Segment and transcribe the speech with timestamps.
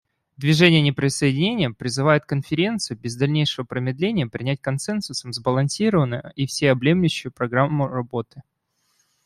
[0.35, 8.41] Движение неприсоединения призывает Конференцию без дальнейшего промедления принять консенсусом сбалансированную и всеобъемлющую программу работы.